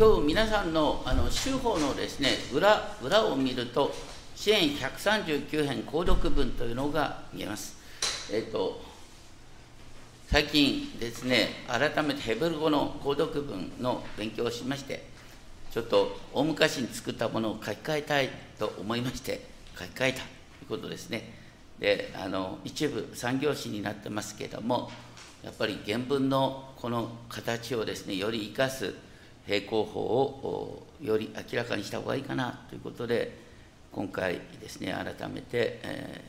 [0.00, 3.92] 今日皆さんのあの修法のですね裏裏を見ると
[4.34, 7.76] 支援139編購読文というのが見えます。
[8.32, 8.80] えっ、と
[10.28, 15.04] 最近ですね改めてヘブル語の購読文の勉強をしまして
[15.70, 19.44] ちょっと大昔に作ったものを書き換えたいと思いまして
[19.78, 20.28] 書き換えたとい
[20.64, 21.30] うことですね。
[21.78, 24.90] であの一部産業詞になってますけれども
[25.44, 28.94] やっぱり原文のこの形をですねより生かす
[29.46, 33.36] 平行法をより明らかにした方がいいかなということで、
[33.92, 36.24] 今回ですね、改めて、え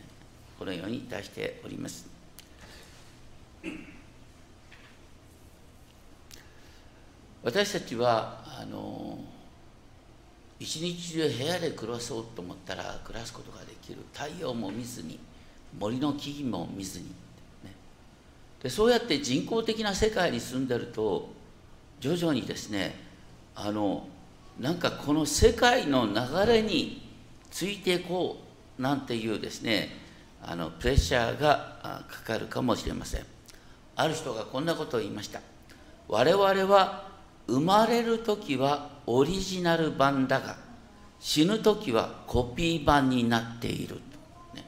[0.56, 2.10] ー、このように出しております。
[7.44, 9.18] 私たちはあの
[10.60, 15.20] 一日中部屋で暮らそうと思ったら暮らすことができる太陽も見ずに
[15.78, 17.12] 森の木々も見ずに、ね、
[18.62, 21.30] でそうやって人工的な世界に住んでると
[22.02, 23.00] 徐々にですね
[23.56, 24.08] あの
[24.60, 27.10] なんかこの世界の流れに
[27.50, 28.44] ついていこ
[28.78, 29.90] うなんていうですね
[30.44, 33.26] あのプレッシャーがかかるかもしれません。
[33.96, 35.42] ある人がこんなことを言いました
[36.08, 37.10] 我々は
[37.48, 40.58] 生まれる時はオリジナル版だが
[41.20, 43.96] 死ぬ時はコピー版になっている、
[44.56, 44.66] ね、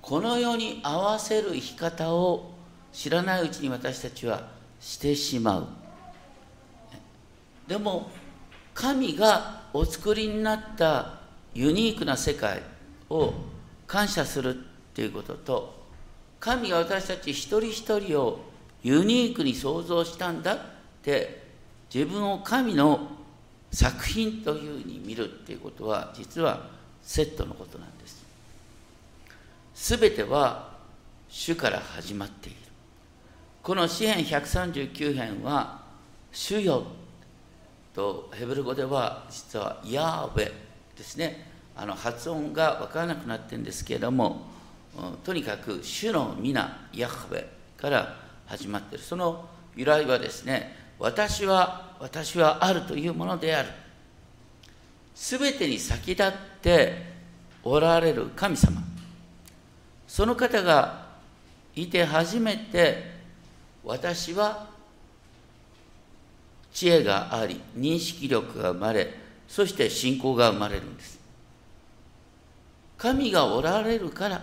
[0.00, 2.52] この世に合わせる生き方を
[2.92, 4.48] 知らないうちに私たちは
[4.80, 5.79] してしまう。
[7.70, 8.10] でも
[8.74, 11.20] 神がお作りになった
[11.54, 12.62] ユニークな世界
[13.08, 13.32] を
[13.86, 14.58] 感謝するっ
[14.92, 15.86] ていうことと
[16.40, 18.40] 神が私たち一人一人を
[18.82, 20.58] ユニークに創造したんだっ
[21.00, 21.44] て
[21.94, 23.06] 自分を神の
[23.70, 26.66] 作品というふうに見るっていうことは実は
[27.02, 28.24] セットのことなんです。
[29.74, 30.70] すべては
[31.28, 32.58] 主から始まっている。
[33.62, 35.82] この詩編139編は
[36.32, 36.84] 主よ
[37.94, 40.52] とヘブル語では実はヤーウェ
[40.96, 41.48] ですね。
[41.76, 44.42] あの発音が分からなくなってるんですけれども
[45.24, 48.16] とにかく主の皆ヤハウェから
[48.46, 49.04] 始まっている。
[49.04, 53.68] その由来はですね私は私はあるというものである。
[55.14, 56.32] すべてに先立っ
[56.62, 57.10] て
[57.62, 58.82] おられる神様。
[60.06, 61.06] その方が
[61.76, 63.20] いて初めて
[63.84, 64.69] 私は
[66.72, 69.12] 知恵があり認識力が生まれ
[69.48, 71.18] そして信仰が生まれるんです。
[72.96, 74.42] 神がおられるから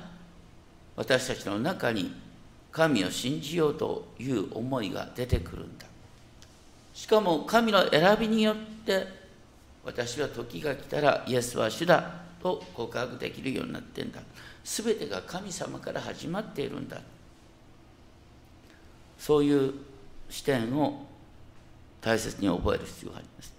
[0.96, 2.12] 私たちの中に
[2.72, 5.86] 神を信じようという思いが出てくるんだ。
[6.94, 8.56] しかも神の選びによっ
[8.86, 9.08] て
[9.86, 12.12] 私は時が来たらイエスは主だ
[12.42, 14.20] と告白できるようになってんだ。
[14.66, 17.00] 全てが神様から始まっているんだ。
[19.18, 19.74] そういう
[20.30, 21.07] 視点を
[22.02, 23.54] 大切に覚える必要があります。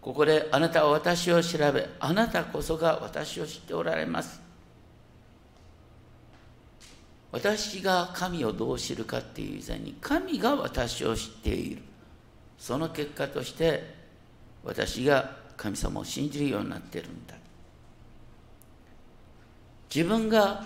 [0.00, 4.40] ここであなたは私を調べ、あなたこそが私を知っておられます。
[7.30, 11.82] 私が神をどう知るかっていう以前に、神が私を知っている。
[12.58, 13.94] その結果として、
[14.64, 17.34] 私が神様を信じるようになってるんだ。
[19.94, 20.64] 自分が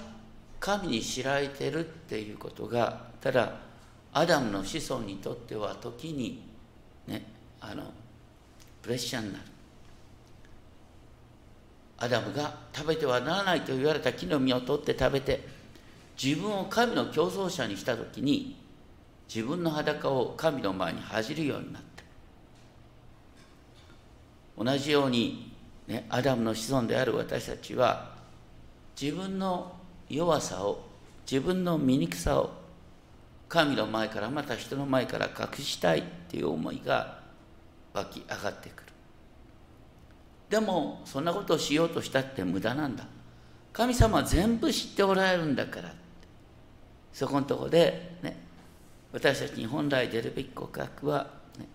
[0.60, 3.54] 神に知られてるっていうことが、ただ
[4.12, 6.42] アダムの子孫にとっては時に
[7.06, 7.24] ね
[7.60, 7.84] あの
[8.82, 9.44] プレッシャーになる。
[11.98, 15.46] アダムが食べてはならないと言われた木の実を取って食べて
[16.20, 18.56] 自分を神の競争者にした時に
[19.32, 21.82] 自分の裸を神の前に恥じるようになっ
[24.56, 25.52] た同じように、
[25.86, 28.10] ね、アダムの子孫である私たちは
[29.00, 29.76] 自分の
[30.08, 30.84] 弱さを
[31.30, 32.50] 自分の醜さを
[33.52, 37.18] 神の前からまた人の前から隠したいっていう思いが
[37.92, 38.86] 湧き上がってくる。
[40.48, 43.04] でもそんなことをしようとしたって無駄なんだ。
[43.74, 45.92] 神様は全部知っておられるんだから
[47.12, 48.38] そこのとこでね
[49.12, 51.26] 私たちに本来出るべき告白は、
[51.58, 51.68] ね、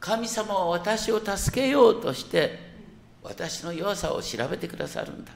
[0.00, 2.58] 神様は私を助けようとして
[3.22, 5.30] 私の弱さを調べてくださるんだ。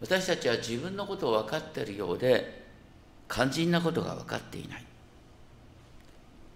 [0.00, 2.64] 私たちは自分のことを分かっているようで
[3.28, 4.84] 肝心なことが分かっていない。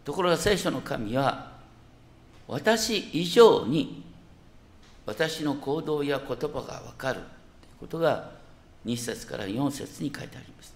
[0.05, 1.53] ところが聖書の神は
[2.49, 4.05] 私以上に
[5.07, 7.15] 私の行動や言葉が分かる。
[7.15, 7.25] という
[7.81, 8.31] ことが
[8.87, 10.75] 2節から4節に書いてあります。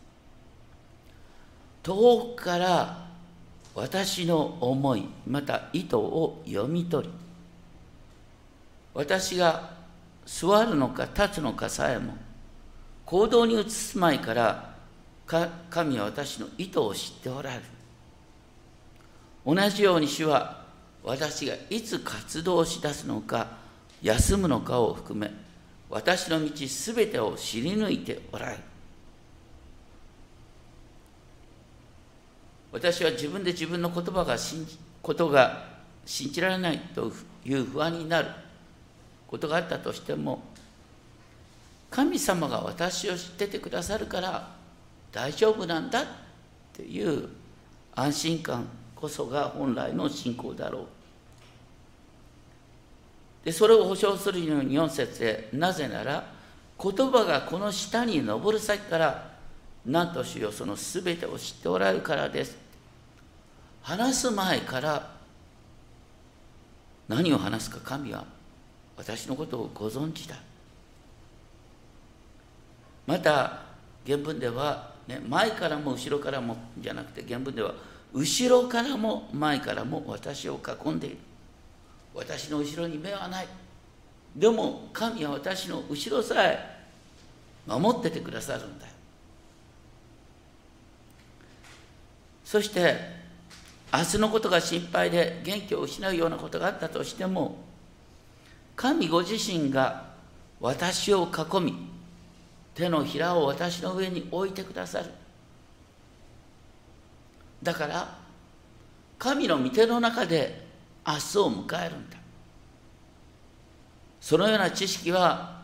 [1.83, 3.09] 遠くから
[3.75, 7.15] 私の思いまた意図を読み取り
[8.93, 9.71] 私が
[10.27, 12.17] 座るのか立つのかさえも
[13.09, 14.75] 行動に移す前から
[15.71, 17.63] 神は私の意図を知っておられる。
[19.47, 20.67] 同じように主は
[21.03, 23.47] 私がいつ活動し出すのか
[24.03, 25.33] 休むのかを含め
[25.89, 28.59] 私の道すべてを知り抜いておられる。
[32.73, 35.65] 私は自分で自分の言葉が信じことが
[36.05, 37.11] 信じられないと
[37.47, 38.29] いう不安になる
[39.27, 40.43] ことがあったとしても
[41.91, 44.49] 神様が私を知っててくださるから
[45.13, 46.07] 大丈夫なんだっ
[46.73, 47.29] ていう
[47.95, 50.87] 安心感こそが本来の信仰だろう。
[53.45, 56.31] でそれを保証するように4節でなぜなら
[56.81, 59.31] 言葉がこの下に登る先から
[59.87, 62.57] 何としようその全てを知っておられるからです。
[63.83, 65.11] 話す前から
[67.09, 68.27] 何を話すか神は
[68.97, 70.37] 私のことをご存知だ。
[73.09, 73.63] また
[74.05, 77.73] 原文では、ね、前からも後ろからもじゃなくて原文では
[78.13, 81.17] 後ろからも前からも私を囲んでいる。
[82.15, 83.49] 私の後ろに目はない。
[84.37, 86.85] でも神は私の後ろさえ
[87.67, 88.93] 守っててくださるんだよ。
[92.45, 92.95] そして
[93.91, 97.57] 明日のことが心配で元気を失うようなことがあったとしても
[98.77, 100.09] 神ご自身が
[100.61, 101.98] 私を囲み
[102.79, 105.07] 手のひらを私の上に置いてくださる。
[107.61, 108.19] だから
[109.19, 110.65] 神の御手の中で
[111.05, 112.17] 明日を迎えるんだ。
[114.21, 115.61] そのような知識は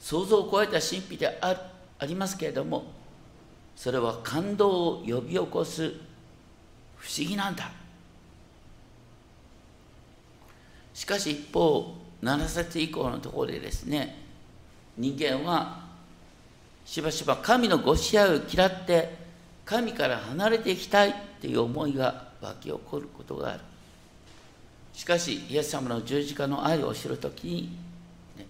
[0.00, 1.70] 想像を超えた神秘であ
[2.00, 2.84] ありますけれども
[3.76, 5.94] それは感動を呼び起こす
[6.96, 7.70] 不思議なんだ。
[10.92, 14.18] しかし一方7節以降のところでですね
[14.96, 15.87] 人間は
[16.88, 19.14] しばしば神のご支配を嫌って
[19.66, 23.60] 神から離れていきたいっていう思いが湧き起こることがある。
[24.94, 27.76] しかしイエス様の十字架の愛を知るときに、
[28.38, 28.46] ね、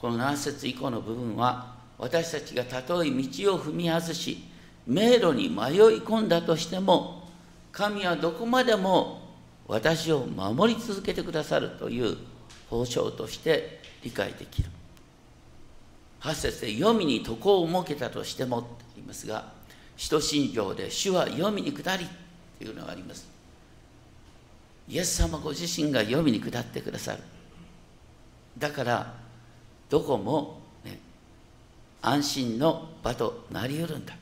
[0.00, 4.44] この7節以降の部分は私たちがたとえ道を踏み外し
[4.86, 5.56] 迷路に迷い
[5.98, 7.28] 込んだとしても
[7.72, 9.22] 神はどこまでも
[9.66, 12.16] 私を守り続けてくださるという
[12.70, 14.70] 保証として理解できる。
[16.20, 19.52] 8節で読みに床を設けたとしてもと言いますが
[19.96, 22.06] 使徒信条で主は読みに下り
[22.58, 23.28] というのがあります。
[24.88, 27.18] イエス様ご自身が読みに下ってくださる。
[28.56, 29.14] だから
[29.90, 30.98] どこも、ね、
[32.00, 34.14] 安心の場となりうるんだ。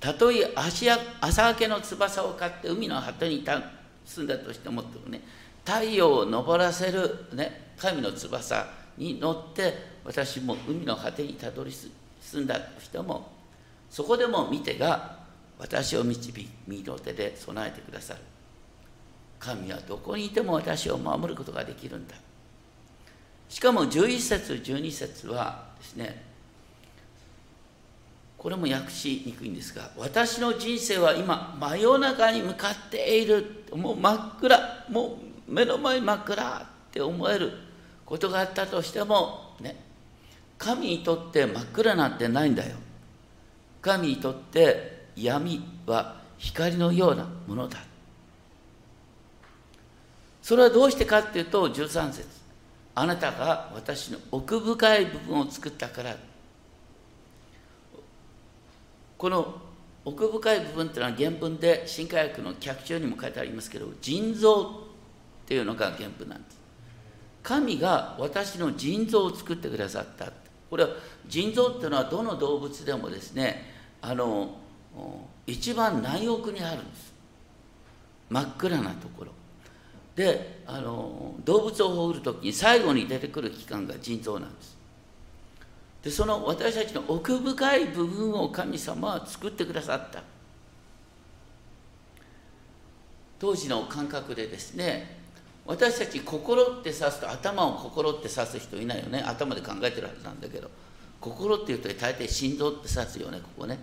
[0.00, 3.42] たとえ足朝明けの翼を買って海の果てに
[4.04, 5.22] 住んだとしてもね
[5.64, 8.66] 太陽を昇らせる、ね、神の翼
[8.98, 13.32] に乗って私も海の果てにたどり住んだとしても
[13.90, 15.18] そこでも見てが
[15.58, 18.20] 私を導き右の手で備えてくださる。
[19.38, 22.16] 神はどこにいても私を守ることができるんだ。
[23.48, 26.24] しかも11節12節はですね
[28.36, 33.64] これも訳しにくいんですが私の人生は今真夜中に向かっている。
[33.74, 35.18] もう真っ暗も
[35.48, 37.52] う目の前真っ暗って思える
[38.04, 39.83] ことがあったとしてもね
[40.58, 42.76] 神にとって真っ暗なんてないんだよ。
[43.82, 47.78] 神にとって闇は光のようなものだ。
[50.42, 52.26] それはどうしてかっていうと13節。
[52.94, 56.16] あなたが私の奥深い部分を作ったから。
[59.16, 59.60] この
[60.04, 66.60] 奥深い部分っていうのは原文で新科学の脚注にも書いてありますけど腎臓っていうのが原文なんです。
[67.42, 70.32] 神が私の腎臓を作ってくださった。
[70.74, 70.90] これは
[71.28, 73.62] 腎臓っていうのはどの動物でもですね
[74.02, 74.56] あの
[75.46, 77.12] 一番内奥にあるんです。
[78.28, 79.30] 真っ暗なところ。
[80.16, 84.76] であの動物をほぐる時に最後に出てくる器官が腎臓なんです。
[86.02, 90.24] でその私たちの奥深い部分を神様は作ってくださった。
[93.38, 95.22] 当時の感覚でですね
[95.66, 99.22] 私たち心って指すと頭を心って指す人いないよね。
[99.26, 100.70] 頭で考えてるはずなんだけど。
[101.20, 103.78] 心っていうと大体心臓って指すよねここね。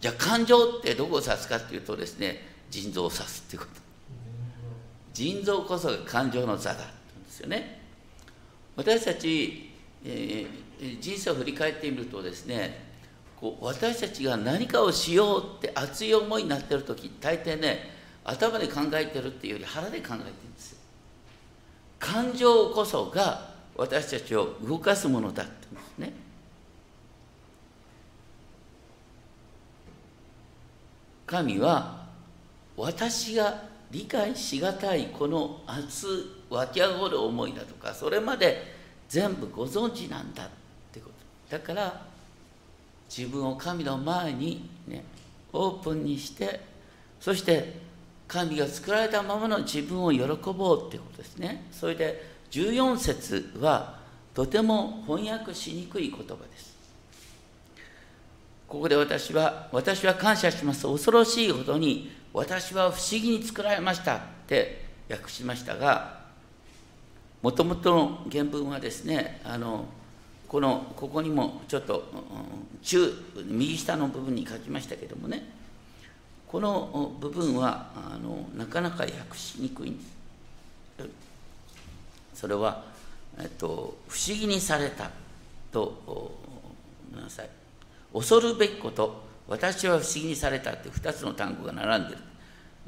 [0.00, 3.80] じゃあ感情ってどこを指すかっていうとですね腎臓を指すっていうこと。
[5.14, 6.84] 腎臓こそが感情の座だって
[7.16, 7.80] うんですよね。
[8.76, 9.70] 私たち、
[10.04, 12.86] えー、人生を振り返ってみるとですね
[13.40, 17.97] こう私たちが何かをしようって熱い思いになってる時大抵ね
[18.28, 20.78] 頭で考えてるっていうより腹で考えてるんですよ。
[21.98, 26.12] 感情こそが私たちを動かすものだってんですね。
[31.26, 32.06] 神は
[32.76, 36.06] 私が理解しがたいこの熱
[36.50, 38.62] 湧き上がる思いだとかそれまで
[39.08, 40.48] 全部ご存知なんだっ
[40.92, 41.08] てこ
[41.48, 41.56] と。
[41.56, 42.02] だから
[43.08, 45.02] 自分を神の前にね
[45.50, 46.60] オープンにして
[47.18, 47.87] そして
[48.28, 51.66] 神が作られたままの自分を喜ぼうっていうことですね。
[51.72, 53.98] それで14節は
[54.34, 56.76] とても翻訳しにくい言葉です。
[58.68, 60.86] ここで私は私は感謝します。
[60.86, 66.18] 恐ろしいほどに私は不思議に作られましたって訳しましたが
[67.40, 69.86] もともとの原文はですねあの
[70.46, 72.04] このここにもちょっと
[72.82, 73.10] 中
[73.46, 75.57] 右下の部分に書きましたけどもね。
[76.50, 79.90] この部分はあのなかなか訳しにくい。
[79.90, 80.18] んです
[82.34, 82.84] それは、
[83.38, 85.10] えっと、不思議にされた
[85.70, 87.50] とごめんなさい。
[88.12, 92.22] 恐るべきこと私は不思議にされたって2つの単語が並んでる。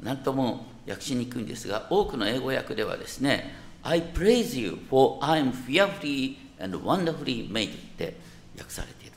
[0.01, 3.53] 何とも訳しにくいんですが多くの英語訳ではですね
[3.83, 8.17] I praise you for I am fearfully and wonderfully made って
[8.57, 9.13] 訳されている。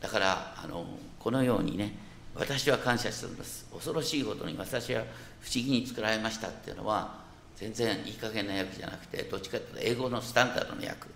[0.00, 0.84] だからあの
[1.18, 2.09] このようにね
[2.40, 3.66] 私は感謝するんです。
[3.70, 5.02] 恐ろしいほどに私は
[5.42, 7.20] 不思議に作られましたっていうのは
[7.54, 11.08] 全然いい加減な訳じゃなくてどっちかというと英語のスタンダードの訳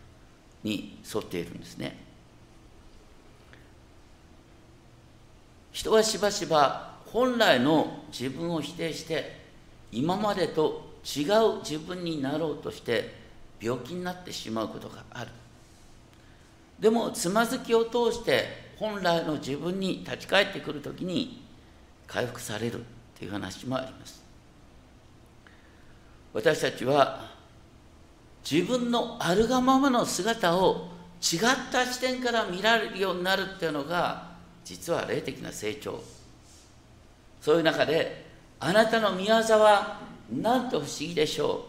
[0.62, 1.96] に沿っているんですね。
[5.72, 9.40] 人はしばしば本来の自分を否定して
[9.90, 13.14] 今までと違う自分になろうとして
[13.62, 15.30] 病気になってしまうことがある。
[16.78, 21.44] でもつまずきを通して本来の自分に立ち返ってくる時に
[22.06, 22.84] 回復される
[23.18, 24.22] という話もあります。
[26.32, 27.30] 私たちは
[28.48, 30.88] 自分のあるがままの姿を
[31.22, 31.40] 違っ
[31.70, 36.02] た視点から見られるようになるっていうのが実は霊的な成長。
[37.40, 38.26] そういう中で
[38.60, 40.00] あなたの御業は
[40.30, 41.66] なんと不思議でしょ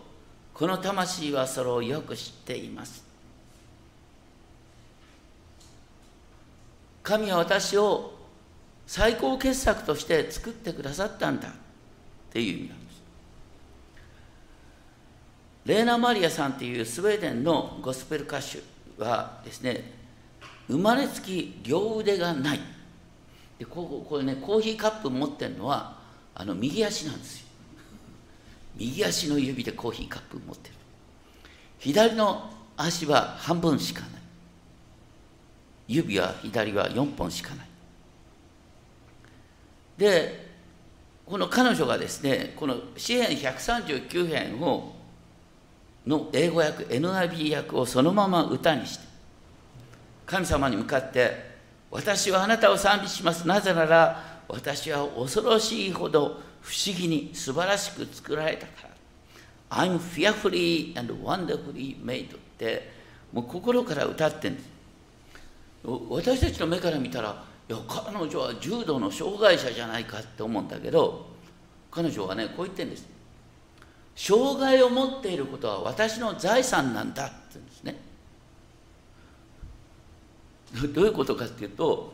[0.54, 0.58] う。
[0.58, 3.05] この魂はそれをよく知っています。
[7.06, 8.14] 神は私を
[8.88, 11.52] 最高傑作として作ってくださったんだっ
[12.32, 13.04] ていう意味なんです。
[15.66, 18.60] レーナ・マリアさんっていうスウェーデンのゴスペル歌手
[18.98, 19.94] はですね
[20.68, 22.60] 生まれつき両腕がない。
[23.60, 26.00] でここれねコーヒーカップ持ってるのは
[26.34, 27.46] あの右足なんですよ。
[28.78, 30.76] 右足の指でコーヒーカップ持ってる。
[31.78, 34.10] 左の足は半分しかない。
[35.88, 37.68] 指は左は4本しかない。
[39.98, 40.46] で
[41.26, 44.94] この彼女がですねこの詩編139編を
[46.06, 49.06] の英語訳 NIB 訳をそのまま歌にして
[50.26, 51.56] 神様に向かって
[51.90, 53.48] 私はあなたを賛美します。
[53.48, 58.96] なぜなら私は恐ろしいほど不思議に素晴らしく作られたから。
[59.70, 62.92] I'm fearfully and wonderfully made って
[63.32, 64.75] もう心から歌ってんです。
[66.10, 71.28] 私たちの目から見たらいや彼女は重度の障害者じゃないかって思うんだけど
[71.92, 73.08] 彼女はねこう言ってるんです。
[74.16, 78.00] 障害を持っていることは私の財産なんだって言うんですね。
[80.94, 82.14] どういうことかっていうと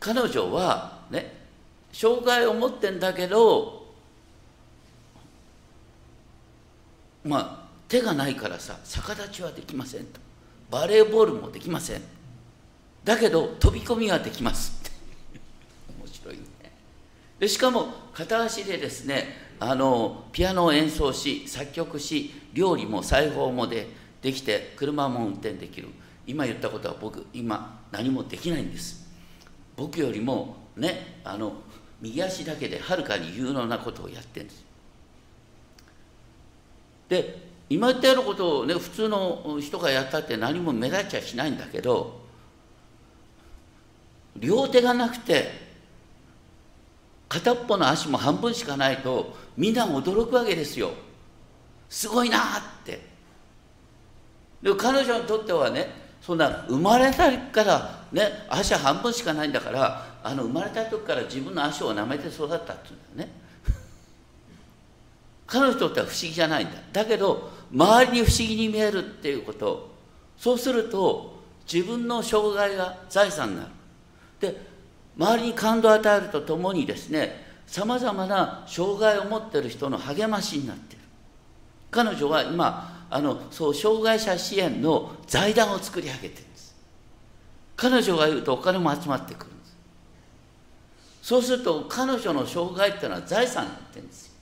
[0.00, 1.44] 彼女はね
[1.92, 3.86] 障害を持ってんだけど
[7.24, 10.20] まあ手がないからさ逆立ちはできませんと。
[10.70, 12.13] バレーボールもできません。
[13.04, 14.82] だけど飛び込みはできます。
[16.00, 16.42] 面白いね。
[17.38, 23.88] でしかも片足でですねあのピアノを演奏し作曲し料理も裁縫もで
[24.22, 25.88] できて車も運転できる。
[26.26, 29.06] 今言ったことは僕今何もできないんです。
[29.76, 31.52] 僕よりもねあの
[32.00, 34.64] 右足だけではるかに有能なことをやってるんです。
[37.08, 42.23] で今言ったようなことをね普通の人がやったって何も目立っちゃしないんだけど
[44.36, 45.64] 両手がなくて
[47.28, 50.90] 片っぽの足も半分しかないとみんな驚くわけですよ。
[51.88, 52.42] すごいなっ
[52.84, 53.00] て。
[54.62, 55.88] で彼女にとってはね
[56.20, 63.32] そんな生まれたからね足半分しかないんだからあの生まれた時から自分の足を舐めて育ったっていうんだよね。
[65.46, 66.78] 彼女にとっては不思議じゃないんだ。
[66.92, 69.92] だけど周りに不思議に見えるっていうこと。
[70.38, 71.34] そうすると
[71.70, 73.68] 自分の障害が財産になる。
[74.44, 74.60] で
[75.16, 81.04] 周りに感動を与えるとともにですねさまざまな障害を持っている人の励ましになっている。
[81.90, 86.74] 彼女は今あのそう障害者支援の財団を作り上げてるんです。
[87.76, 89.76] 彼女が言うとお金も集まってくるんです。
[91.22, 94.32] そうすると彼女の障害っていうのは財産になってるんですよ。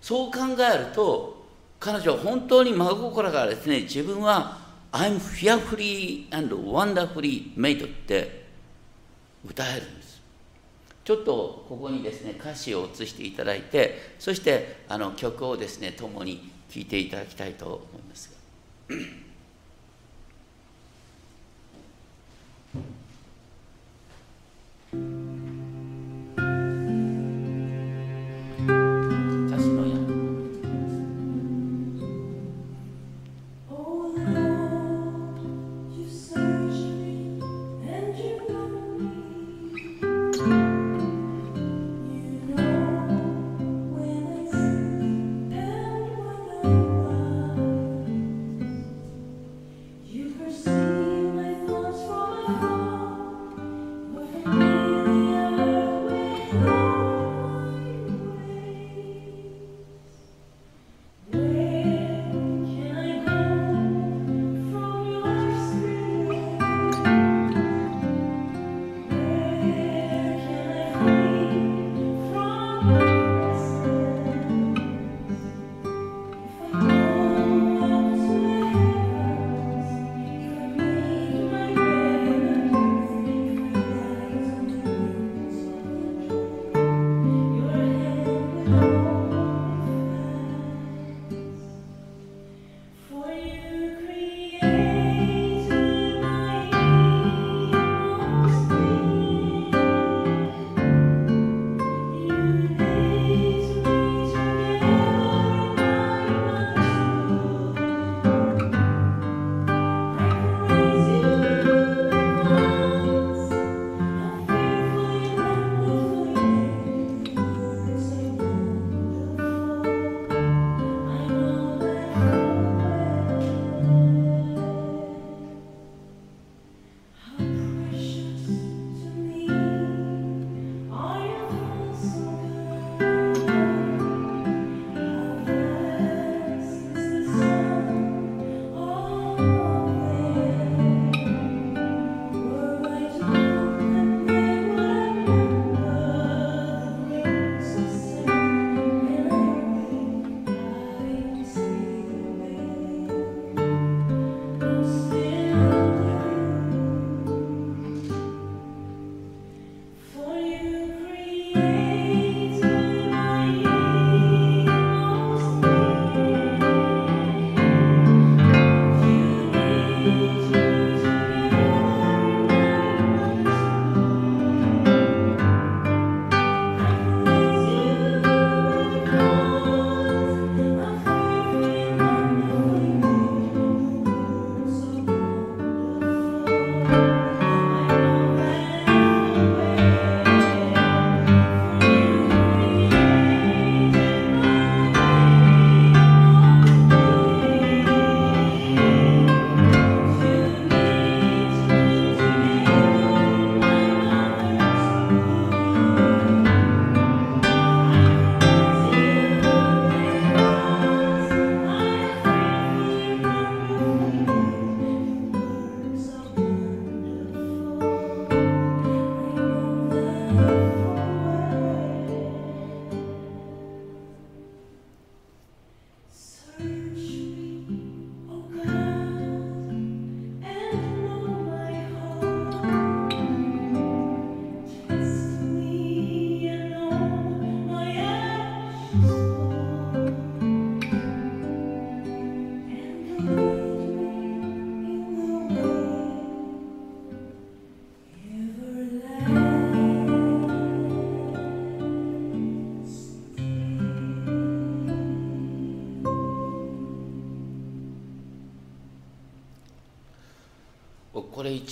[0.00, 1.46] そう考えると
[1.78, 4.58] 彼女は本当に真心がですね自分は
[4.92, 8.44] I'm fearfully and wonderfully made って
[9.44, 10.20] 歌えるんです。
[11.04, 18.30] ちょっとここにですね歌詞を移していただいてそしてあの曲をですね共に聴いていただきたいと思います。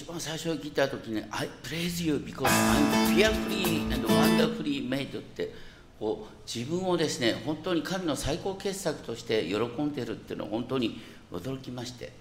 [0.01, 5.53] 一番最初に聞いた時に「I praise you because I'm fearfully and wonderfully made」って
[5.99, 10.99] こう自分をですね本当に神の最高傑作として喜んでるっていうのは本当に
[11.31, 12.13] 驚きまして。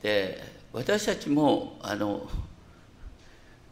[0.00, 0.40] で
[0.72, 2.30] 私たちもあの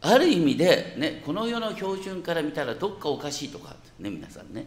[0.01, 4.65] ある意味で、ね、この世の標準から見たらどっかおかしいとかね皆さんね。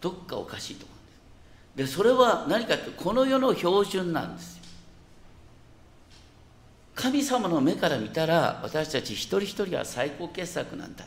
[0.00, 0.92] どっかおかしいとか。
[1.76, 4.63] でそれは何かってこの世の標準なんですよ。
[6.94, 11.04] 神様の目から見たら私たち一人一人は最高傑作なんだ。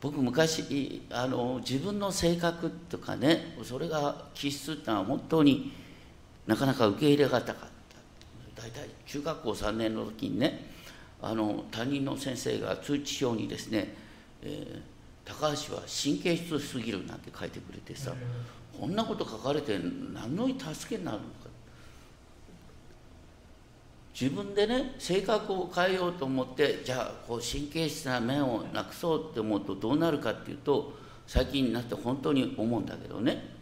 [0.00, 5.72] 僕昔あの自分の性格とかねそれが気質ってのは本当に
[6.46, 7.68] なかなか受け入れがたかっ
[8.54, 8.62] た。
[8.62, 10.70] 大体中学校3年の時にね
[11.22, 13.94] あの担任の先生が通知表にですね、
[14.42, 14.80] えー、
[15.24, 18.12] 高橋は神経質すぎるなんて書いてくれてさ、
[18.78, 19.78] こんなこと書かれて
[20.12, 21.43] 何の助けになるのか
[24.18, 30.92] 自分でね性格を変えようと思ってじゃあこう神経質な面をなくそうって思うとどうなるかっていうと
[31.26, 33.52] 最近になって本当に思うんだけどね。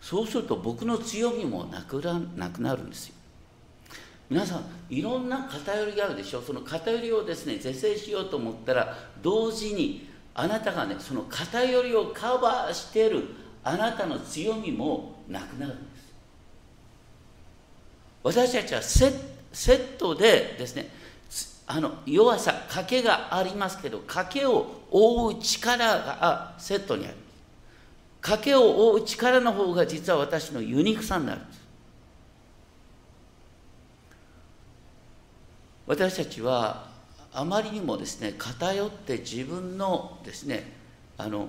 [0.00, 3.14] そうすると僕の強みもなくななくなるんですよ。
[4.30, 6.40] 皆さんいろんな偏りがあるでしょ。
[6.40, 13.26] その偏りをですね是正しようと思ったら同時にあなたがねその偏りをカバーしてる
[13.62, 16.12] あなたの強みもなくなるんです。
[18.22, 20.88] 私たちはセッセットでですね
[21.66, 27.16] あの弱さ賭けがありますけど賭けを覆う力がセットにある。
[28.20, 31.40] 賭けを覆う力の方が実は私のユニークさになる。
[31.40, 31.62] んです
[35.86, 36.86] 私たちは
[37.32, 40.72] あまりにもですね偏って自分のですね
[41.18, 41.48] あの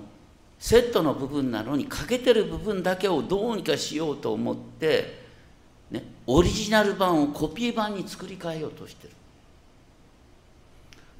[0.58, 5.23] セットの部分なのに欠けてる部分だけをどうにかしようと思って
[5.90, 9.12] ね、オリジナル版をコピー版に作り変えようとしてる。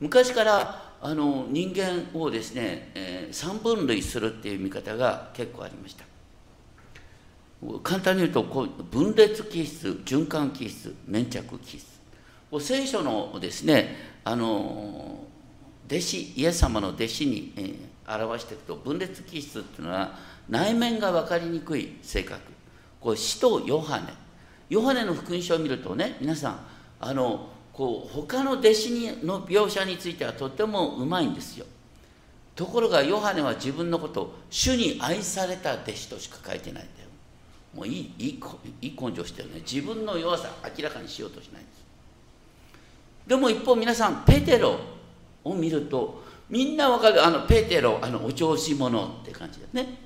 [0.01, 6.05] 昔からあの人間をですね、えー、3分類するっていう見方が結構ありました。
[7.83, 11.95] 簡単に言うとこう分裂気質循環気質粘着気質。
[12.61, 15.25] 聖書のですねあの
[15.87, 20.17] 弟子イエス様の弟子に、えー、表していくと分裂気質っていうのは
[20.49, 22.41] 内面が分かりにくい性格。
[23.01, 24.24] これ使徒ヨハネ。
[24.69, 26.67] ヨハネの福音書を見るとね皆さん
[27.01, 31.67] あのこう他の弟子にの描写についてはとてもうまいんですよ。
[32.55, 37.09] ところがヨハネは自分のことを主に愛された弟子としか書いてないんだよ。
[37.75, 38.41] もういいいい
[38.81, 39.61] いい根性してるね。
[39.61, 41.85] 自分の弱さ明らかにしようとしないんです。
[43.27, 44.79] でも一方皆さんペテロ
[45.43, 49.99] を見るとみんなわかるあのペテロあのお調子者って感じですね。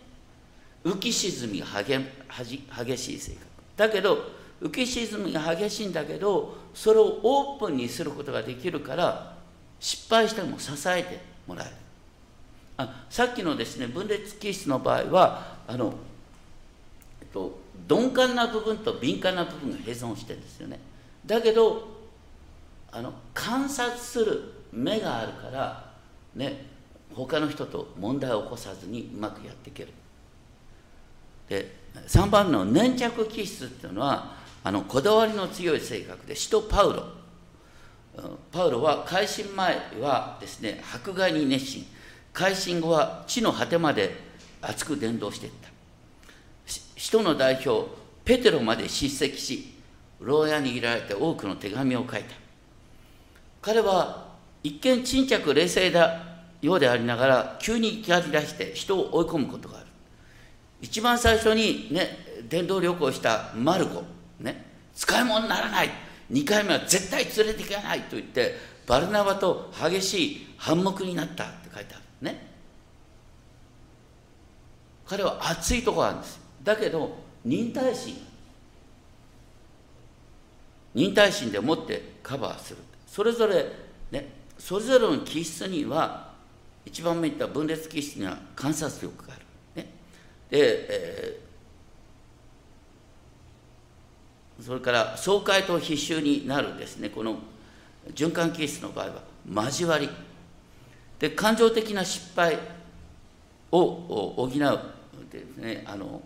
[0.85, 3.47] 浮き沈みが激しい性格。
[3.77, 9.37] だけど浮き沈みが激しいんだけどそれをオープンにすることができるから
[9.79, 11.73] 失敗しても支えてもらえる。
[12.79, 15.93] あさっきのですね分裂気質の場合はあの、
[17.21, 20.79] えっと、鈍感な部分と敏感な部分が併存してるんですよね。
[21.27, 21.99] だけど
[22.91, 25.91] あの観察する目があるから
[26.35, 26.67] ね
[27.15, 29.93] 他の人と問題を起こさずにうまくやっていける。
[31.49, 37.05] で3番の粘着気質っていうのはあのこだわりの強い性格で使徒パウロ。
[38.51, 41.87] パウロは改心前はですね迫害に熱心。
[42.33, 44.15] 改心後は地の果てまで
[44.61, 45.69] 熱く伝道していった。
[46.67, 47.89] 使徒の代表
[48.25, 49.75] ペテロまで叱責し
[50.21, 52.35] 牢屋にいられて多くの手紙を書いた。
[53.63, 54.29] 彼は
[54.63, 56.21] 一見沈着冷静だ
[56.61, 59.87] ようでありながら急に怒り出して人を追い込むことがある。
[60.81, 62.19] 一番最初にね
[62.49, 64.03] 伝道旅行したマルコ。
[64.41, 65.91] ね、使い物にならない。
[66.31, 68.55] 2回目は絶対連れていかないと言って
[68.87, 72.03] バルナバと激しい反目になったって書いてある。
[72.21, 72.47] ね。
[75.07, 76.41] 彼は熱いところあるんです。
[76.63, 78.17] だけど忍耐心。
[80.95, 82.79] 忍耐心でもってカバーする。
[83.07, 83.67] それぞれ
[84.11, 86.33] ねそれぞれの気質には
[86.85, 89.91] 一番目言った分裂気質には観察力がある、ね、
[90.51, 91.49] で、えー
[94.61, 97.11] それから爽快と必修になるですね。
[97.11, 97.39] この
[98.15, 99.23] 循環気質の場合は
[99.71, 100.09] 交わり。
[101.19, 102.59] で感情的な失敗
[103.73, 104.51] を補う
[105.31, 106.23] ですねあの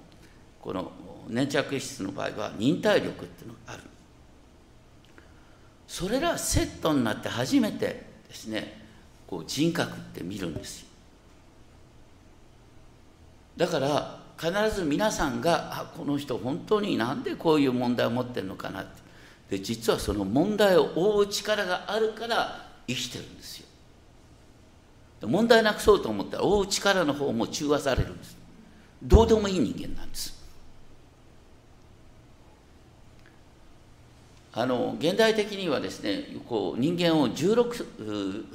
[0.61, 0.93] この
[1.29, 3.83] 粘着質の場合は忍耐力っていうのがある。
[5.87, 8.81] それらセットになって初めてですね
[9.27, 10.87] こう人格って見るんですよ。
[13.57, 19.03] だから必ず皆さんがあこの人本当になんでこういう問題を持ってるのかなって。
[19.53, 23.67] で実はその問題を覆う力があるから生きてるんですよ。
[25.29, 28.35] 問題なくそうと思ったら覆う力の方も中和されるんです。
[29.03, 30.43] どうでもいい人間なんです。
[34.55, 38.47] あの現代的にはですねこう人間を 16,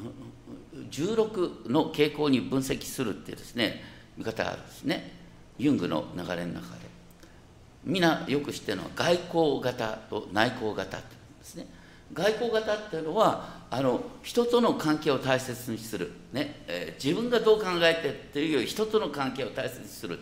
[0.90, 3.84] 16の傾向に分析するっていうですね
[4.18, 5.17] 見方があるんですね。
[5.58, 6.88] ユングの流れの中で
[7.84, 11.08] 皆よく知ってるのは外交型と内向型って
[11.40, 11.68] ですね。
[12.14, 20.20] 外交型っていうのはあの人との関係を大切にする、ねえー、自分がどう考えてっていうより人との関係を大切にする。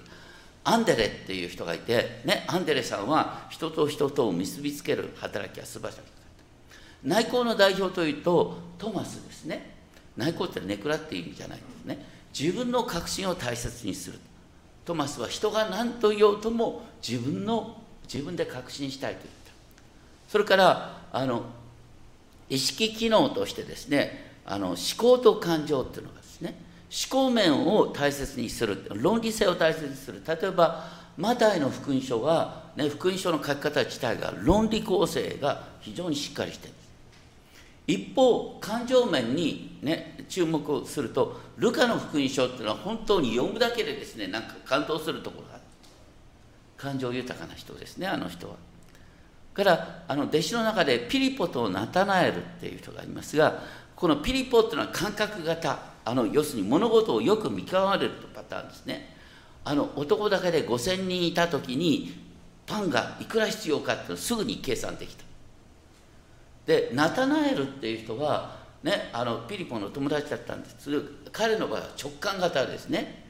[0.67, 6.00] アンデレっていう人がいて、ね、アンデレさんは人と人とを結びつける働きは素晴らしい
[7.04, 9.76] 内向の代表というとトマスですね。
[10.17, 12.06] 内向ってネクラっていう意味じゃないんですね。
[12.38, 14.19] 自分の確信を大切にする。
[14.86, 19.52] トマスは人が何と言おうとも自分の自分で確信したいと言った。
[20.30, 21.43] それからあの
[22.50, 26.56] 意識機能としてですねあの思考と感情っていうのがですね
[27.10, 30.21] 思考面を大切にする論理性を大切にする。
[30.26, 30.84] 例えば
[31.17, 36.74] マタイの福音書は、ね、福音書の書き方自体が論理構成が非常にしっかりしてる。
[37.88, 45.63] 一方感情面にね注目をするとルカの福音書っていうのは本当に読むだけでですねなんか感動するところがある。
[46.78, 48.56] 感情豊かな人ですねあの人は。
[49.54, 53.63] からあの弟子の中でピリポとナタナエルっていう人がいますが
[53.95, 59.15] このピリポっていうのは感覚型あの要するに物事をよく見極めるパターンですね。
[59.63, 62.13] あの男だけで5,000人いた時に
[62.67, 65.25] パンがいくら必要かっていうのをすぐに計算できた。
[66.65, 70.89] でナタナエルっていう人はねあのピリポの友達だったんです。
[71.32, 73.23] 彼の場合は直感型ですね。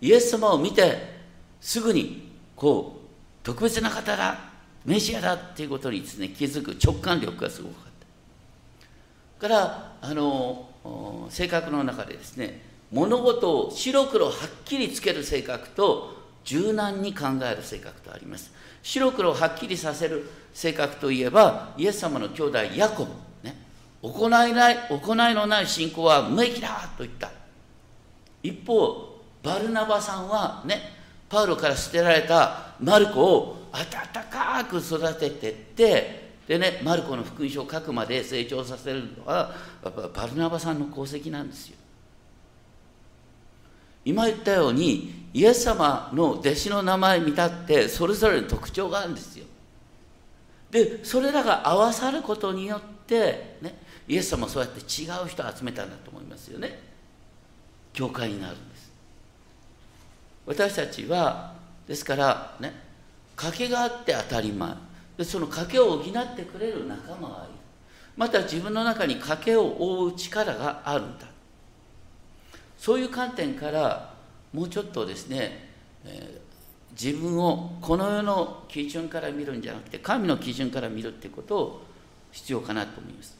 [0.00, 1.20] イエス様を見て
[1.60, 3.08] すぐにこう
[3.42, 4.38] 特別な方だ
[4.84, 7.78] メシアだっていうことにですね気づく直感力がすごかっ
[9.38, 9.48] た。
[9.48, 10.68] からあの
[11.30, 18.52] 性格の中でですね物事を白黒はっきりつける性格と柔軟に考える性格とあります。
[18.82, 23.56] 白黒はっきりさせる性格といえばイエス様の兄弟ヤコブ、ね、
[24.02, 27.30] 行いない行いのない信仰は無益だと言った
[28.42, 30.80] 一方バルナバさんはね
[31.28, 39.52] パウロから捨てられたマルコを温かく育ててってでねマルコの福音書を書くまで成長させるのは
[40.14, 41.76] バルナバさんの功績なんですよ。
[44.04, 49.46] 今言ったようにイエス様の弟子の名前見たってそれぞれの特徴があるんですよ。
[50.70, 56.80] でそれらが合わさることによってねイエス様はそうやって違う人を集めたんだと思いますよね。
[57.92, 58.92] 教会になるんです。
[60.46, 61.54] 私たちは
[61.86, 62.72] ですからね
[63.36, 64.74] 賭けがあって当たり前
[65.16, 67.52] でその賭けを補ってくれる仲間がいる
[68.16, 71.26] また自分の中に賭けを覆う力があるんだ
[72.76, 74.11] そういう観点から
[74.52, 75.68] もうちょっとですね、
[76.04, 81.82] えー、自分をこの世の基準から見るんじゃなくて神の基準から見るっていうことを
[82.30, 83.36] 必要かなと思います。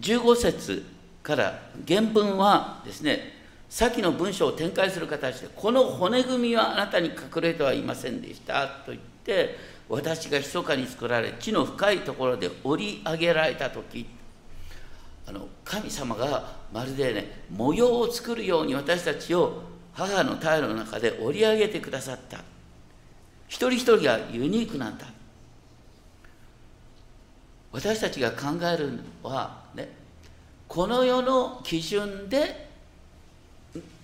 [0.00, 0.84] 15節
[1.22, 9.56] から原文はですね先の文章を展開する形でこの骨組みはあなたに隠れてはいませんでしたと言って
[9.88, 14.06] 私が密かに作られ地の深いところで織り上げられた時
[15.26, 19.62] あの神様がまるでね模様を作るように私たちを
[19.94, 22.38] 母の体の中で織り上げてくださった。
[23.48, 25.06] 一人一人がユニークなんだ。
[27.74, 29.88] 私たちが考えるのはね
[30.68, 32.68] この世の基準で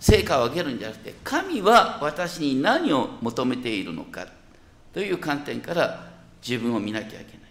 [0.00, 4.26] 成果を上げるんじゃなくて神は私に何を求めているのか
[4.92, 6.10] という観点から
[6.46, 7.50] 自分を見なきゃいけない。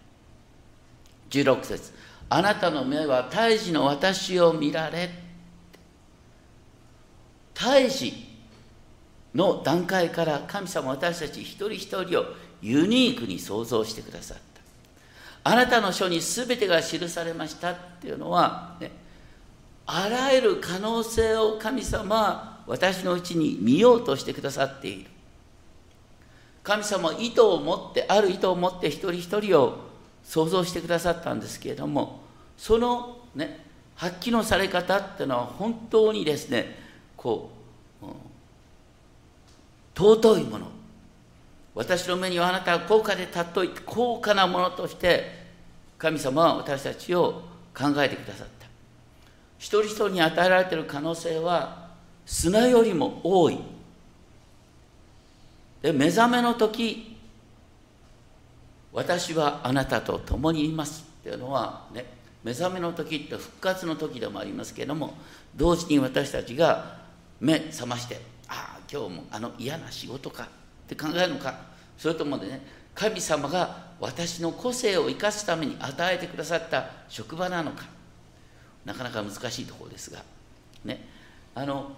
[1.30, 1.94] 16節。
[2.28, 5.10] あなたの目は胎児の私を見られ。
[7.54, 8.29] 胎児。
[9.36, 12.26] の段階から神様私たち一人一人を
[12.62, 15.52] ユニークに創造してくださった。
[15.52, 18.92] あなたの書に全てが記されましたっていうのは、ね、
[19.86, 25.10] あらゆる可能性を神様は私のうちに見ようとしてくださっている。
[26.64, 29.90] 神様意図を持ってある意図を持って一人一人を
[30.24, 32.22] 想像してくださったんですけれども
[32.58, 33.66] そのね
[33.96, 36.78] 発揮のされ方っていうのは本当にですね
[37.18, 37.59] こう、
[40.00, 40.68] 尊いもの。
[41.76, 45.46] 私の目にはあなたは高価で尊い高価なものとして
[45.98, 47.44] 神様は私たちを
[47.78, 48.68] 考えてくださった。
[49.58, 51.90] 一人一人に与えられている可能性は
[52.26, 53.60] 砂よりも多い。
[55.82, 57.18] で目覚めの時
[58.94, 61.06] 私はあなたと共にいます。
[61.20, 62.06] っていうのはね
[62.44, 65.14] 目覚めの時って復活の時でもありますけれども
[65.56, 67.00] 同時に私たちが
[67.42, 68.39] 目覚まして
[68.92, 70.48] 今日もあの嫌な仕事かっ
[70.88, 71.70] て考えるのか。
[71.98, 72.62] それともね
[72.96, 77.86] 神様が私の個性を生かすために与えてくださった職場なのか。
[78.86, 80.24] なかなか難しいところですが。
[80.84, 81.08] ね。
[81.54, 81.92] あの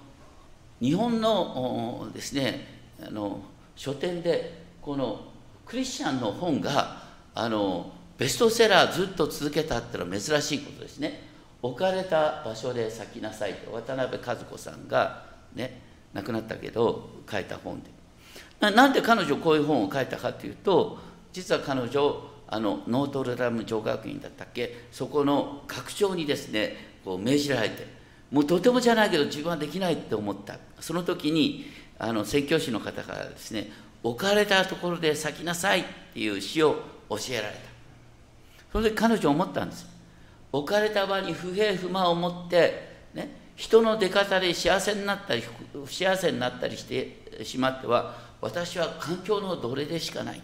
[0.81, 2.67] 日本のですね
[3.01, 3.41] あの
[3.75, 5.21] 書店でこの
[5.65, 11.29] クリスチャンの本があのベストセラーずっと続けたってのは珍しいことですね。
[11.61, 17.89] 置かれた場所で咲きなさいと渡辺和子さんがね亡くなったけど書いた本で。
[18.71, 20.99] なんで彼女こういう本を書いたかというと
[21.33, 24.75] 実は彼女あのノートルダム女学院だったっけ？
[24.91, 27.87] そこの学長にですねこう命じられて
[28.29, 30.57] もうとてもじゃないけど自分はできないって思った。
[30.79, 33.71] その時にあの宣教師の方からですね
[34.03, 36.75] 置かれたところで咲きなさいっていう詩を
[37.09, 37.61] 教えられた。
[38.71, 39.87] その時彼女思ったんです。
[40.51, 45.43] 置かれた場に不平不満を持ってね人の出方で幸せになったり
[45.85, 50.41] 不幸せになったりしてしまっては私は環境の奴隷でしかない。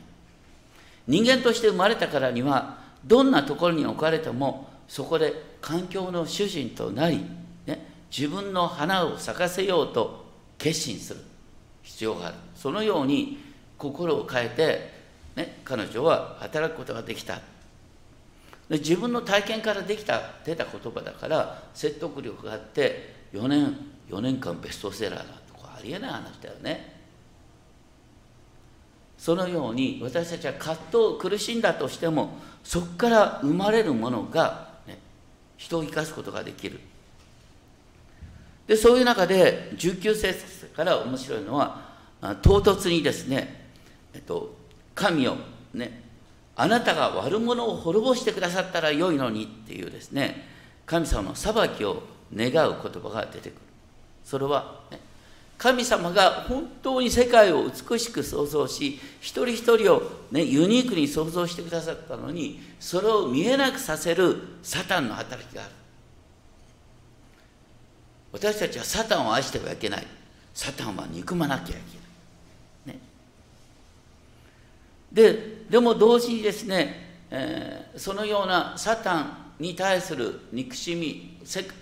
[1.08, 7.26] 人間として生まれたからにはどんなところに置かれてもそこで環境の主人となり、
[7.66, 10.24] ね、自分の花を咲かせようと
[10.60, 11.22] 決心する。
[11.82, 12.36] 必要がある。
[12.56, 13.40] そのように
[13.80, 14.94] 心を変えて、
[15.36, 17.42] ね、彼女は働くことができた。
[18.70, 23.78] で自分の体験からできた出た言葉だから説得力があって4年
[24.10, 26.98] 4年間ベストセラーだとかありえない話だよね。
[29.18, 35.00] そのように私たちは葛藤苦しんだとしてもそこから生まれるものが、ね、
[35.58, 36.80] 人を生かすことができる。
[38.68, 41.88] でそういう中で19節から面白いのは
[42.42, 43.70] 唐突にですね、
[44.14, 44.56] えっと、
[44.94, 45.38] 神を
[45.74, 46.07] ね
[46.60, 50.44] あなたが悪者を滅ぼしてくださったらよいのにっていうですね
[50.88, 52.04] 神様の裁きを
[52.36, 53.60] 願う言葉が出てくる。
[54.24, 55.00] それは、ね、
[55.58, 65.72] 神様が本当に世界を美しく創造し一人一人を、ね、ユニークに創造してくださったのにそれを見えなくさせるサタンの働きがある。
[68.34, 70.08] 私たちはサタンを愛してはいけない。
[70.54, 71.66] サタンは憎まなきゃい
[72.86, 73.02] けない、ね、
[75.12, 81.38] ででも同時にですね、えー、そのようなサタンに対する憎しみ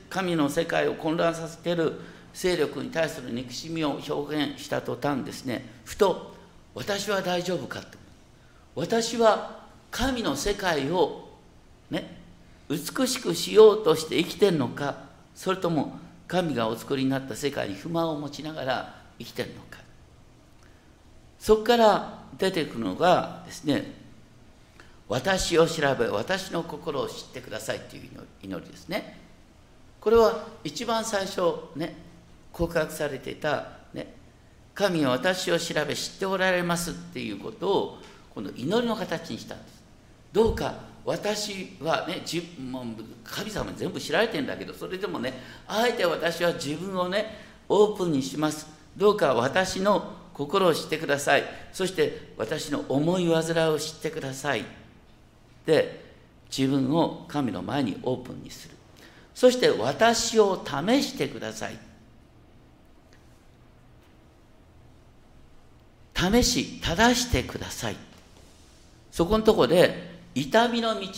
[0.10, 2.00] 神の世界を混乱させている
[2.34, 6.36] 勢力に対する憎しみを表現した途端ですねふと
[6.74, 7.98] 私は大丈夫かと。
[8.76, 11.30] 私は神の世界を
[11.90, 12.18] ね
[12.70, 14.98] 美しくしようとして生きてるのか
[15.34, 19.80] それとも神がお作りになった世界に不満を持ちながら生きてるのか。
[21.40, 23.94] そこから出てくるのがですね
[25.08, 28.10] 私を調べ私の心を知ってくださいっていう
[28.42, 29.20] 祈りですね
[30.02, 31.42] これは一番最初
[31.76, 31.96] ね
[32.52, 34.14] 告白されていた、ね、
[34.74, 37.98] 神は私を調べ知っておられますっていうことを
[38.34, 39.84] この祈りの形にしたんです。
[40.32, 42.24] どうか私はね
[43.24, 45.34] 神様全部知られてんだけどそれでもね
[45.68, 47.38] あえて私は自分をね
[47.70, 48.68] オープンにします
[48.98, 51.44] どうか私の心を知ってください。
[51.72, 54.66] そして私の思い煩いを知ってください。
[55.66, 56.04] で
[56.56, 58.76] 自分を神の前にオープンにする。
[59.34, 61.80] そして私を試してください。
[66.14, 67.96] 試し正してください。
[69.12, 71.12] そこのとこで痛みの道っ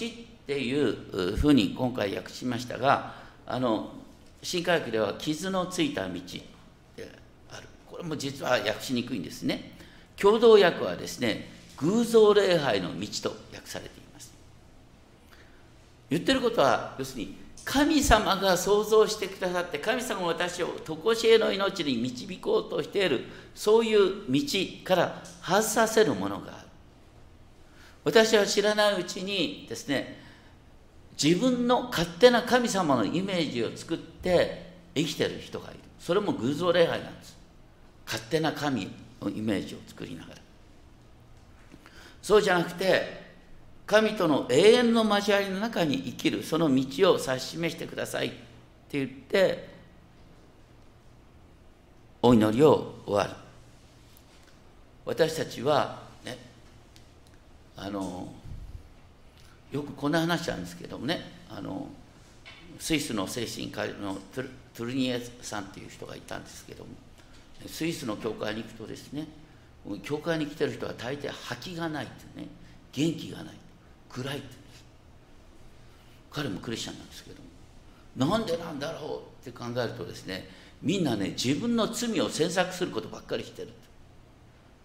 [0.45, 3.15] ていうふうに今回訳しましたが
[3.47, 3.89] あの
[4.43, 6.21] 新科学では傷のついた道。
[7.97, 9.71] これも実は訳しにくいんですね。
[10.17, 14.31] 共同訳はですね偶像礼拝の道と訳されています。
[16.07, 24.41] 言ってることは要するに神様が創造してくださって神様が私を常しえの命に導こうとしているそういう道
[24.85, 26.67] から外させるものがある。
[28.03, 30.19] 私は知らないうちにですね
[31.21, 35.79] 自分の勝手な神様のイメージを作って生きてる人がいる。
[35.99, 37.36] それも偶像礼拝なんです。
[38.07, 38.89] 勝手な神
[39.21, 40.41] のイメージを作りながら。
[42.21, 43.27] そうじゃなくて
[43.85, 48.37] 神との永遠の交わりの中に生きるその道を指し示してくださいって
[48.91, 49.69] 言って
[52.21, 53.29] お祈りを終わる。
[55.05, 56.37] 私たちはね
[57.77, 58.27] あの
[59.71, 61.87] よくこんな話なんですけどもねあの
[62.79, 66.89] スイスの精神科医のトゥルニエさんっていう人がいたんですけども。
[67.67, 69.27] スイスの教会に行くとですね
[70.03, 72.47] 教会に来てる人は大抵覇気がないってね
[72.91, 73.53] 元気がない
[74.09, 74.47] 暗いって
[76.31, 77.37] 彼もクリスチャンなんですけど
[78.17, 80.49] なんでなんだろうって考えるとですね
[80.81, 83.69] みんなね自分の罪を詮索することばっかりしてる。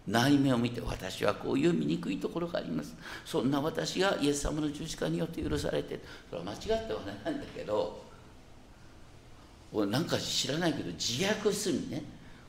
[0.05, 2.93] 内面を見て私はこういう醜いところがあります。
[3.23, 8.03] そんな私がイエス様の十字架によって許されてそれは間違ってはないんだけど
[9.71, 12.03] 俺なんか知らないけど自虐するね。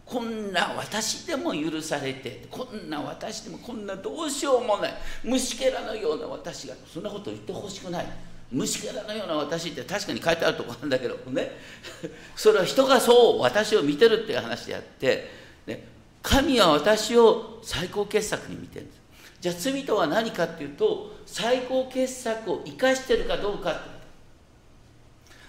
[0.05, 4.94] こんな私でも許されてこんな私でもこんなどうしようもない。
[5.22, 8.07] 虫けらのような私がそんなこと言ってほしくない。
[8.52, 11.52] 虫けらのような私って確かに書いてあるところなんだけどね。
[12.36, 15.30] それは人がそう私を見てるっていう話であって、
[15.66, 15.86] ね、
[16.22, 19.00] 神は私を最高傑作に見てるんです。
[19.40, 23.80] じゃあ罪とは何かっていうと最高傑作を生かしてるかどうか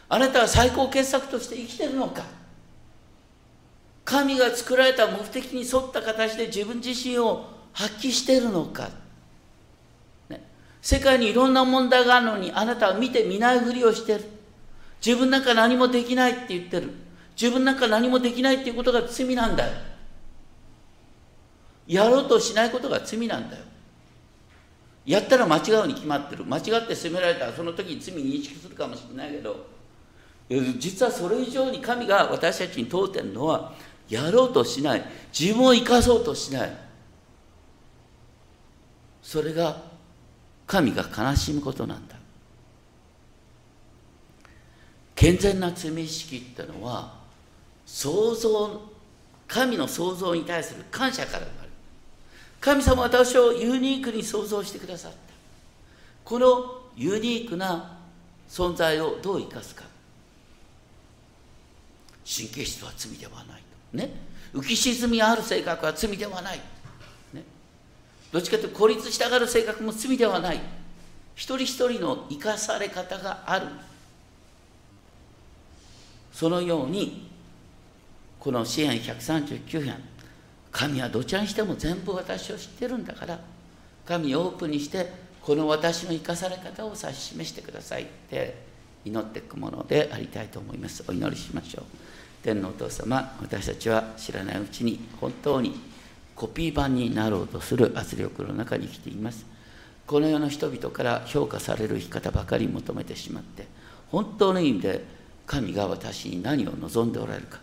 [0.07, 2.44] あなたは最高傑作として生きてるのか。
[4.05, 8.89] 神が作られた目的に沿った形で自分自身を発揮しているのか、
[10.29, 10.41] ね、
[10.81, 14.23] 世界にいろんな問題があるのにあなたは見て見ないふりをしてる。
[15.05, 16.91] 自分なんか何もできないって言ってる。
[17.39, 19.73] 自分なんか何もできないっていうことが罪なんだよ。
[21.87, 23.63] やろうとしないことが罪なんだよ。
[25.05, 26.45] やったら間違うに決まってる。
[26.45, 29.67] 間違って責められたらその時に罪認識するかもしれないけど
[30.77, 33.73] 実はそれ以上に神が私たちに問うてるのは
[34.09, 35.05] やろうとしない。
[35.37, 36.77] 自分を生かそうとしない。
[39.21, 39.81] それが
[40.67, 42.15] 神が悲しむことなんだ。
[45.15, 47.13] 健全な罪意識ってのは
[47.85, 48.81] 想像
[49.47, 51.73] 神の創造に対する感謝から生まれる。
[52.59, 55.17] 神様は私をユニークに創造してくださった。
[56.23, 57.97] このユニークな
[58.49, 59.83] 存在をどう生かすか。
[62.25, 63.75] 神経質は罪ではないと。
[63.95, 64.11] ね、
[64.53, 66.57] 浮き沈みある性格は罪ではない、
[67.33, 67.43] ね、
[68.31, 70.59] どっちかというと孤立したがる性格も罪ではない。
[71.35, 73.67] 一人一人の生かされ方がある。
[76.31, 77.29] そのように
[78.39, 79.95] この支援139編
[80.69, 83.39] 神はどちらにしても全部私を知ってるんだから
[84.05, 85.09] 神をオープンにして
[85.41, 88.55] この私の生かされ方を指し示してくださいって
[89.05, 91.05] 祈っていくものでありたいと思います。
[91.07, 91.83] お祈りしましょう。
[92.45, 95.75] 天のお父様私たちは知らないうちに本当に
[96.35, 99.47] コピー版になろうとする圧力の中に生きています。
[100.05, 103.65] この世の人々から評価される生き方ばかり求めてしまって
[104.11, 105.03] 本当の意味で
[105.47, 107.59] 神が私に何を望んでおられるか。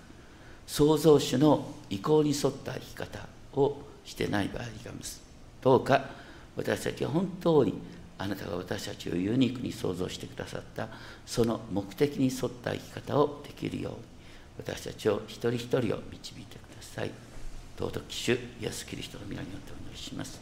[0.66, 4.68] 創造主の意向に沿った生き方をしてない場合が
[4.98, 5.22] ます。
[5.60, 6.06] どうか
[6.56, 7.74] 私たちは本当に
[8.18, 10.88] あなたが私たちをユニークに創造してくださった
[11.24, 14.11] その目的に沿った生き方をできるよう
[14.58, 15.80] 私たちを一人一人を
[16.10, 17.10] 導いてください。
[17.78, 20.41] 尊き主イエス・キリストの皆によってお祈りします。